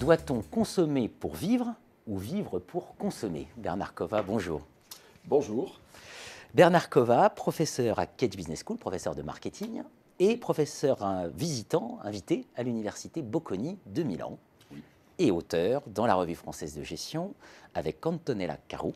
[0.00, 1.74] Doit-on consommer pour vivre
[2.06, 4.62] ou vivre pour consommer Bernard Kova, bonjour.
[5.26, 5.78] Bonjour.
[6.54, 9.82] Bernard Kova, professeur à Cage Business School, professeur de marketing
[10.18, 14.38] et professeur visitant, invité à l'université Bocconi de Milan
[15.18, 17.34] et auteur dans la revue française de gestion
[17.74, 18.94] avec Antonella Carou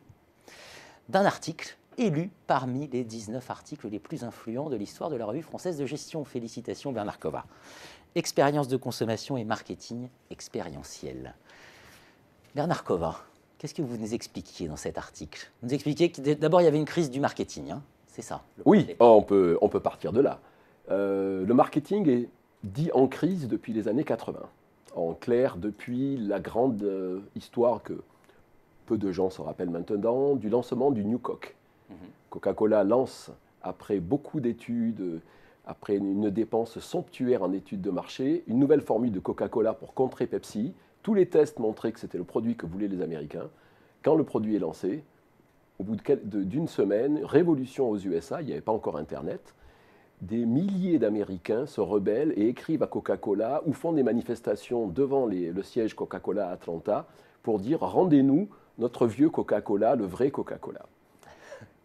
[1.11, 5.43] d'un article élu parmi les 19 articles les plus influents de l'histoire de la revue
[5.43, 6.25] française de gestion.
[6.25, 7.45] Félicitations Bernard Kova.
[8.15, 11.35] Expérience de consommation et marketing expérientiel.
[12.55, 13.17] Bernard Kova,
[13.59, 15.51] qu'est-ce que vous nous expliquiez dans cet article?
[15.61, 18.43] Vous nous expliquiez que d'abord il y avait une crise du marketing, hein c'est ça
[18.65, 20.39] Oui, on peut, on peut partir de là.
[20.91, 22.29] Euh, le marketing est
[22.63, 24.39] dit en crise depuis les années 80.
[24.95, 27.95] En clair, depuis la grande euh, histoire que
[28.87, 31.57] peu de gens se rappellent maintenant, du lancement du New Coke.
[32.31, 33.31] Coca-Cola lance,
[33.63, 35.21] après beaucoup d'études,
[35.67, 40.27] après une dépense somptuaire en études de marché, une nouvelle formule de Coca-Cola pour contrer
[40.27, 40.75] Pepsi.
[41.03, 43.49] Tous les tests montraient que c'était le produit que voulaient les Américains.
[44.03, 45.05] Quand le produit est lancé,
[45.79, 49.55] au bout d'une semaine, révolution aux USA, il n'y avait pas encore Internet,
[50.21, 55.63] des milliers d'Américains se rebellent et écrivent à Coca-Cola ou font des manifestations devant le
[55.63, 57.07] siège Coca-Cola à Atlanta
[57.43, 58.49] pour dire rendez-nous
[58.79, 60.87] notre vieux Coca-Cola, le vrai Coca-Cola.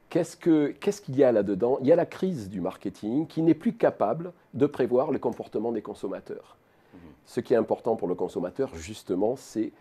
[0.10, 1.78] Qu'est-ce qu'il y a là-dedans?
[1.82, 5.72] Il y a la crise du marketing qui n'est plus capable de prévoir le comportement
[5.72, 6.58] des consommateurs.
[6.94, 7.00] Mhm.
[7.26, 9.72] Ce qui est important pour le consommateur, justement, c'est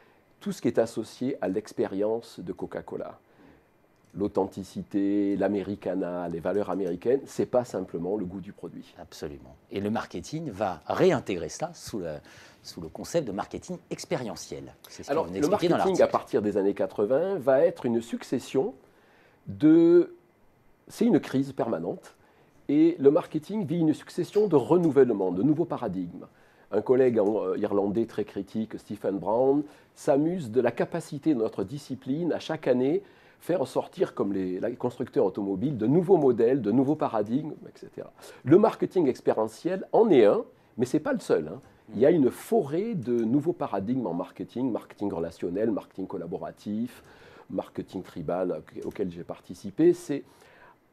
[0.40, 3.18] tout ce qui est associé à l'expérience de Coca-Cola
[4.14, 8.94] l'authenticité, l'americana, les valeurs américaines, c'est pas simplement le goût du produit.
[8.98, 9.56] Absolument.
[9.70, 12.16] Et le marketing va réintégrer cela sous le,
[12.62, 14.74] sous le concept de marketing expérientiel.
[14.88, 18.74] Ce Alors, le marketing, à partir des années 80, va être une succession
[19.46, 20.14] de...
[20.88, 22.16] C'est une crise permanente.
[22.68, 26.26] Et le marketing vit une succession de renouvellement, de nouveaux paradigmes.
[26.70, 29.62] Un collègue euh, irlandais très critique, Stephen Brown,
[29.94, 33.02] s'amuse de la capacité de notre discipline à chaque année
[33.40, 38.06] faire sortir, comme les, constructeurs automobiles, de nouveaux modèles, de nouveaux paradigmes, etc.
[38.44, 40.44] Le marketing expérientiel en est un,
[40.76, 41.48] mais ce n'est pas le seul.
[41.48, 41.60] Hein.
[41.94, 47.02] Il y a une forêt de nouveaux paradigmes en marketing, marketing relationnel, marketing collaboratif,
[47.48, 49.94] marketing tribal auquel j'ai participé.
[49.94, 50.24] C'est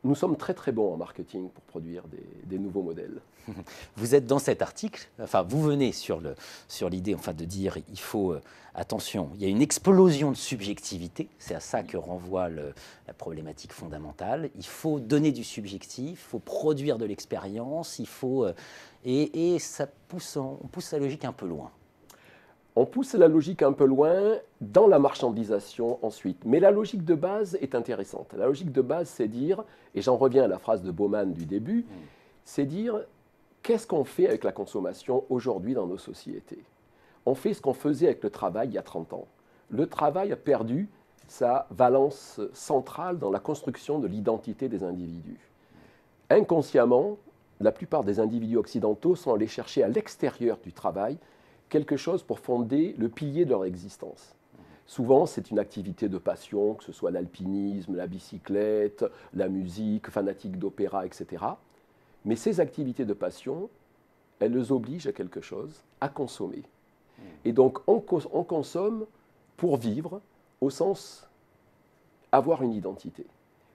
[0.05, 2.03] nous sommes très très bons en marketing pour produire
[2.43, 3.19] des, nouveaux modèles.
[3.97, 6.21] Vous êtes dans cet article, enfin vous venez sur
[6.89, 8.41] l'idée sur enfin, de dire il faut, euh,
[8.73, 13.73] attention, il y a une explosion de subjectivité, c'est à ça que renvoie la problématique
[13.73, 14.49] fondamentale.
[14.55, 18.45] Il faut donner du subjectif, il faut produire de l'expérience, il faut...
[18.45, 18.53] Euh,
[19.03, 21.71] et, ça pousse, on pousse la logique un peu loin
[22.75, 26.43] on pousse la logique un peu loin dans la marchandisation ensuite.
[26.45, 28.33] Mais la logique de base est intéressante.
[28.37, 29.63] La logique de base, c'est dire,
[29.93, 31.85] et j'en reviens à la phrase de Bauman du début, mm.
[32.43, 32.99] c'est dire
[33.63, 36.63] qu'est-ce qu'on fait avec la consommation aujourd'hui dans nos sociétés?
[37.25, 39.27] On fait ce qu'on faisait avec le travail il y a 30 ans.
[39.69, 40.89] Le travail a perdu
[41.27, 45.39] sa valence centrale dans la construction de l'identité des individus.
[46.29, 47.17] Inconsciemment,
[47.61, 51.17] la plupart des individus occidentaux sont allés chercher à l'extérieur du travail
[51.69, 54.35] quelque chose pour fonder le pilier de leur existence.
[54.87, 60.59] Souvent, c'est une activité de passion, que ce soit l'alpinisme, la bicyclette, la musique, fanatique
[60.59, 61.43] d'opéra, etc.
[62.23, 63.69] Mais ces activités de passion,
[64.39, 66.63] elles les obligent à quelque chose, à consommer.
[67.45, 69.05] Et donc, on, on consomme
[69.57, 70.21] pour vivre,
[70.61, 71.27] au sens
[72.31, 73.25] avoir une identité.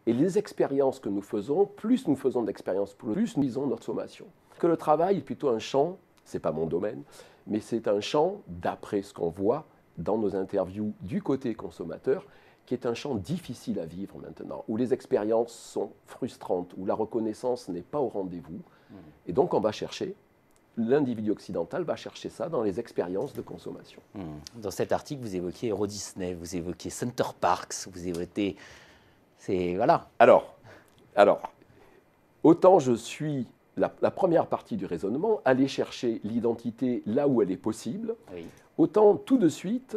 [0.06, 4.26] Et les expériences que nous faisons, plus nous faisons d'expériences, plus nous lisons notre sommation.
[4.58, 7.03] Que le travail est plutôt un champ, ce n'est pas mon domaine,
[7.47, 9.66] mais c'est un champ, d'après ce qu'on voit
[9.98, 12.25] dans nos interviews du côté consommateur,
[12.66, 16.94] qui est un champ difficile à vivre maintenant, où les expériences sont frustrantes, où la
[16.94, 18.60] reconnaissance n'est pas au rendez-vous.
[18.91, 18.94] Mmh.
[19.26, 20.14] Et donc on va chercher,
[20.76, 24.00] l'individu occidental va chercher ça dans les expériences de consommation.
[24.14, 24.20] Mmh.
[24.62, 28.56] Dans cet article, vous évoquez Euro Disney, vous évoquez Center Parks, vous évoquez...
[29.36, 29.74] C'est...
[29.74, 30.09] Voilà.
[30.18, 30.54] Alors,
[31.16, 31.42] alors,
[32.44, 37.56] autant je suis la, première partie du raisonnement, aller chercher l'identité là où elle est
[37.56, 38.14] possible,
[38.78, 39.96] autant tout de suite,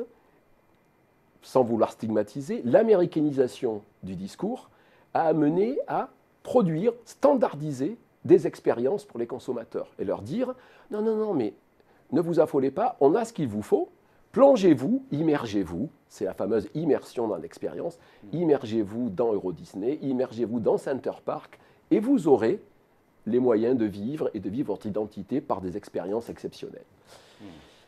[1.42, 4.70] sans vouloir stigmatiser, l'américanisation du discours
[5.14, 6.10] a amené à
[6.44, 10.54] produire, standardiser des expériences pour les consommateurs et leur dire
[10.92, 11.54] non, non, non, mais
[12.12, 13.90] ne vous affolez pas, on a ce qu'il vous faut,
[14.32, 17.98] plongez-vous, immergez-vous, c'est la fameuse immersion dans l'expérience,
[18.32, 18.38] mm.
[18.38, 21.60] immergez-vous dans Euro Disney, immergez-vous dans Center Park,
[21.92, 22.62] et vous aurez
[23.26, 26.86] les moyens de vivre et de vivre votre identité par des expériences exceptionnelles.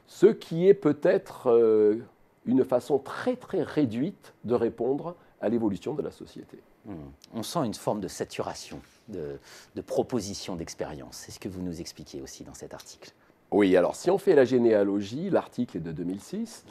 [0.07, 1.97] Ce qui est peut-être euh,
[2.45, 6.59] une façon très très réduite de répondre à l'évolution de la société.
[6.85, 6.93] Hmm.
[7.33, 9.39] On sent une forme de saturation de,
[9.85, 11.17] propositions d'expérience.
[11.17, 13.11] C'est ce que vous nous expliquez aussi dans cet article.
[13.51, 16.65] Oui, alors si on fait la généalogie, l'article est de 2006.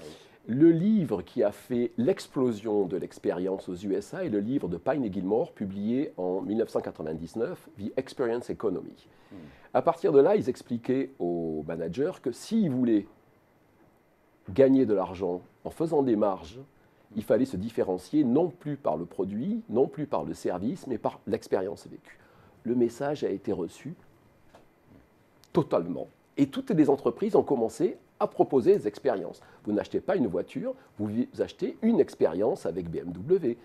[0.47, 5.03] Le livre qui a fait l'explosion de l'expérience aux USA est le livre de Pine
[5.03, 9.09] et Gilmore, publié en 1999, The Experience Economy.
[9.33, 9.37] Hmm.
[9.73, 13.07] À partir de là, ils expliquaient aux managers que s'ils voulaient
[14.51, 16.61] gagner de l'argent en faisant des marges,
[17.17, 20.99] il fallait se différencier non plus par le produit, non plus par le service, mais
[20.99, 22.19] par l'expérience vécue.
[22.65, 23.95] Le message a été reçu
[25.55, 26.09] totalement.
[26.37, 29.41] Et toutes les entreprises ont commencé à proposer des expériences.
[29.65, 33.57] Vous n'achetez pas une voiture, vous achetez une expérience avec BMW.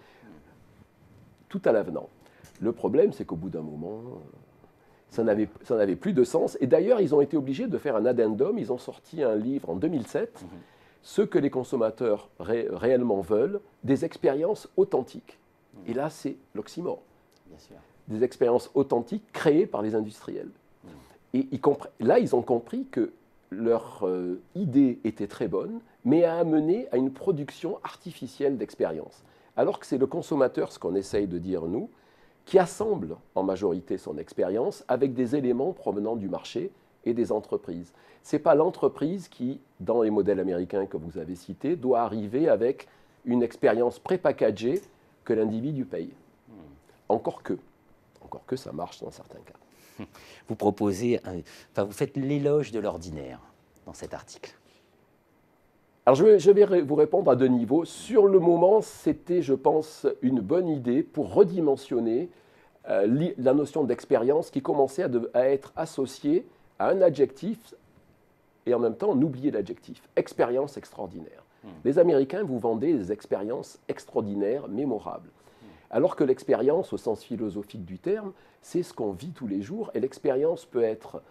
[1.48, 2.10] Tout à l'avenant.
[2.62, 4.02] Le problème, c'est qu'au bout d'un moment,
[5.10, 6.58] ça n'avait plus de sens.
[6.62, 8.58] Et d'ailleurs, ils ont été obligés de faire un addendum.
[8.60, 10.48] Ils ont sorti un livre en 2007, mhm.
[11.02, 15.40] Ce que les consommateurs réellement veulent, des expériences authentiques.
[15.88, 17.02] Et là, c'est l'oxymore.
[18.10, 20.50] Des expériences authentiques créées par les industriels.
[21.34, 21.44] Mhm.
[21.52, 21.60] Et
[22.02, 23.14] là, ils ont compris que
[23.52, 29.24] leur euh, idée était très bonne, mais a amené à une production artificielle d'expériences.
[29.58, 31.90] Alors que c'est le consommateur, ce qu'on essaye de dire nous,
[32.46, 36.72] qui assemble en majorité son expérience avec des éléments provenant du marché
[37.06, 37.94] et des entreprises.
[38.24, 42.50] Ce n'est pas l'entreprise qui, dans les modèles américains que vous avez cités, doit arriver
[42.50, 42.88] avec
[43.26, 44.82] une expérience prépackagée
[45.24, 46.12] que l'individu paye.
[46.48, 46.54] Hmm.
[47.10, 47.58] Encore que,
[48.24, 49.54] encore que ça marche dans certains cas.
[50.48, 51.20] Vous proposez,
[51.74, 53.40] enfin, vous faites l'éloge de l'ordinaire
[53.86, 54.56] dans cet article.
[56.06, 57.86] Alors je vais, je vais, vous répondre à deux niveaux.
[57.86, 62.30] Sur le moment, c'était, je pense, une bonne idée pour redimensionner
[62.90, 66.48] euh, la notion d'expérience qui commençait à, à, être associée
[66.80, 67.76] à un adjectif
[68.66, 70.02] et en même temps on oubliait l'adjectif.
[70.16, 71.44] Expérience extraordinaire.
[71.64, 71.68] Hmm.
[71.86, 75.30] Les Américains vous vendaient des expériences extraordinaires, mémorables.
[75.92, 78.32] Alors que l'expérience, au sens philosophique du terme,
[78.62, 79.90] c'est ce qu'on vit tous les jours.
[79.94, 81.22] Et l'expérience peut être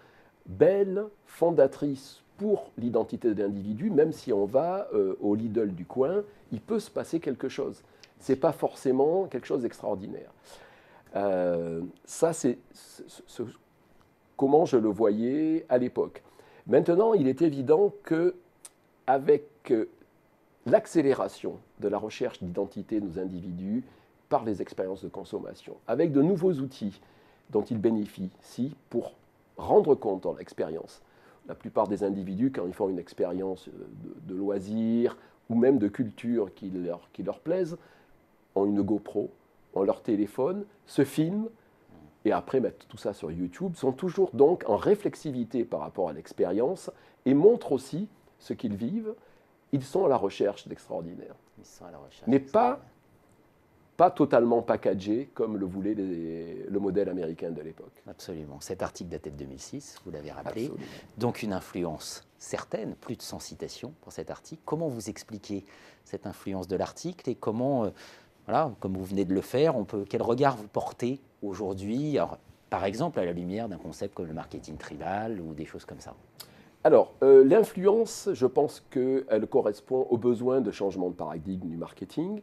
[0.47, 6.23] belle, fondatrice pour l'identité de l'individu, même si on va euh, au Lidl du coin,
[6.53, 7.83] il peut se passer quelque chose.
[8.21, 10.31] Ce n'est pas forcément quelque chose d'extraordinaire.
[11.17, 12.59] Euh, ça, c'est
[14.37, 16.23] comment je le voyais à l'époque.
[16.67, 18.35] Maintenant, il est évident que
[19.07, 19.89] avec euh,
[20.67, 23.85] l'accélération de la recherche d'identité de nos individus,
[24.29, 27.01] par les expériences de consommation, avec de nouveaux outils
[27.51, 29.13] dont ils bénéficient pour
[29.57, 31.03] rendre compte en l'expérience.
[31.47, 33.69] La plupart des individus, quand ils font une expérience
[34.27, 35.17] de, loisirs
[35.49, 37.79] ou même de culture qui leur, qui leur plaise,
[38.55, 39.31] ont une GoPro,
[39.75, 41.49] ont leur téléphone, se filment
[42.25, 46.13] et après mettent tout ça sur YouTube, sont toujours donc en réflexivité par rapport à
[46.13, 46.91] l'expérience
[47.25, 48.09] et montrent aussi
[48.39, 49.15] ce qu'ils vivent.
[49.73, 51.35] Ils sont à la recherche d'extraordinaire.
[52.27, 52.81] Mais pas
[53.99, 58.01] pas totalement packagé comme le voulait le modèle américain de l'époque.
[58.07, 58.61] Absolument.
[58.61, 60.71] Cet article datait de 2006, vous l'avez rappelé.
[61.19, 64.63] Donc une influence certaine, plus de 100 citations pour cet article.
[64.65, 65.65] Comment vous expliquez
[66.05, 67.91] cette influence de l'article et comment, euh,
[68.47, 72.19] voilà, comme vous venez de le faire, on peut, quel regard vous portez aujourd'hui,
[72.71, 76.01] par exemple à la lumière d'un concept comme le marketing tribal ou des choses comme
[76.01, 76.15] ça?
[76.85, 82.43] Alors, euh, l'influence, je pense qu'elle correspond aux besoins de changement de paradigme du marketing.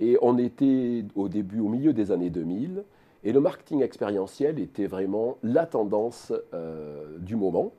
[0.00, 2.84] Et on était au début, au milieu des années 2000,
[3.24, 7.72] et le marketing expérientiel était vraiment la tendance euh, du moment.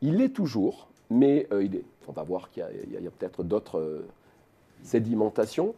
[0.00, 1.66] Il l'est toujours, mais euh,
[2.08, 4.06] on va voir qu'il y a, peut-être d'autres euh,
[4.82, 5.74] sédimentations.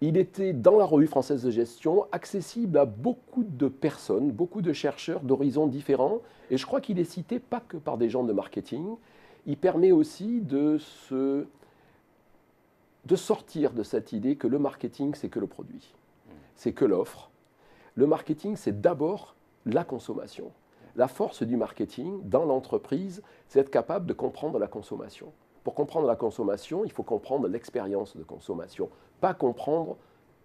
[0.00, 4.72] Il était dans la revue française de gestion accessible à beaucoup de personnes, beaucoup de
[4.72, 6.20] chercheurs d'horizons différents,
[6.50, 8.96] et je crois qu'il est cité pas que par des gens de marketing.
[9.46, 11.46] Il permet aussi de se
[13.06, 15.94] de sortir de cette idée que le marketing, c'est que le produit,
[16.56, 17.30] c'est que l'offre.
[17.94, 20.50] Le marketing, c'est d'abord la consommation.
[20.96, 25.32] La force du marketing dans l'entreprise, c'est être capable de comprendre la consommation.
[25.62, 29.96] Pour comprendre la consommation, il faut comprendre l'expérience de consommation, pas comprendre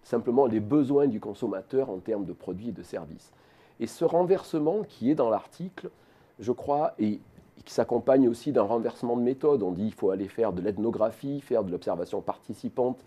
[0.04, 3.32] simplement les besoins du consommateur en termes de produits et de services.
[3.80, 5.90] Et ce renversement qui est dans l'article,
[6.38, 7.20] je crois, est
[7.64, 9.62] qui s'accompagne aussi d'un renversement de méthode.
[9.62, 12.98] On dit qu'il faut aller faire de l'ethnographie, faire de l'observation participante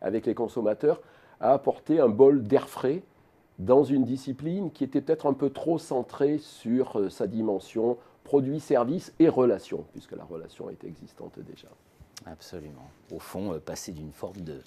[0.00, 1.00] avec les consommateurs,
[1.40, 3.02] a apporté un bol d'air frais
[3.58, 8.60] dans une discipline qui était peut-être un peu trop centrée sur euh, sa dimension produit,
[8.60, 11.68] service et relation, puisque la relation est existante déjà.
[12.26, 12.88] Absolument.
[13.12, 14.60] Au fond, euh, passer d'une forme de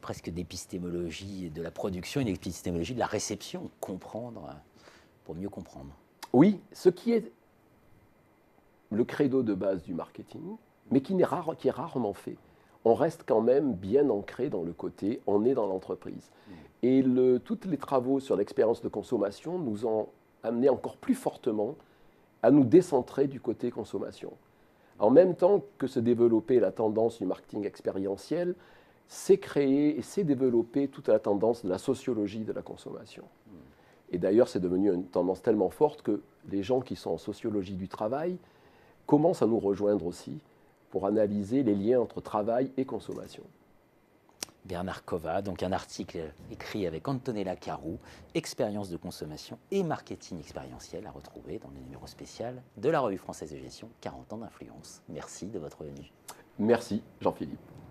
[0.00, 4.54] presque d'épistémologie de la production, une épistémologie de la réception, comprendre
[5.24, 5.90] pour mieux comprendre.
[6.32, 7.32] Oui, ce qui est
[8.90, 10.56] le credo de base du marketing,
[10.90, 12.36] mais qui, est, rare, qui est rarement fait.
[12.84, 16.30] On reste quand même bien ancré dans le côté, on est dans l'entreprise.
[16.46, 16.52] Mm.
[16.82, 20.08] Et le, tous les travaux sur l'expérience de consommation nous ont
[20.42, 21.76] amené encore plus fortement
[22.42, 24.32] à nous décentrer du côté consommation.
[24.98, 28.54] En même temps que se développait la tendance du marketing expérientiel,
[29.08, 33.24] s'est créée et s'est développée toute la tendance de la sociologie de la consommation.
[34.10, 37.74] Et d'ailleurs, c'est devenu une tendance tellement forte que les gens qui sont en sociologie
[37.74, 38.36] du travail
[39.06, 40.38] commencent à nous rejoindre aussi
[40.90, 43.42] pour analyser les liens entre travail et consommation?
[44.64, 47.98] Bernard Cova, donc un article écrit avec Antonella Carou,
[48.34, 53.18] Expérience de consommation et marketing expérientiel à retrouver dans le numéro spécial de la Revue
[53.18, 55.02] française de gestion 40 ans d'influence.
[55.10, 56.10] Merci de votre venue.
[56.58, 57.83] Merci Jean-Philippe.